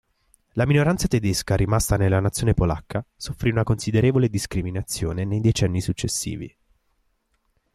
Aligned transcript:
La 0.53 0.65
minoranza 0.65 1.07
tedesca 1.07 1.55
rimasta 1.55 1.95
nella 1.95 2.19
nazione 2.19 2.55
polacca 2.55 3.05
soffrì 3.15 3.51
una 3.51 3.61
considerevole 3.61 4.29
discriminazione 4.29 5.25
nei 5.25 5.41
decenni 5.41 5.79
successivi. 5.79 6.57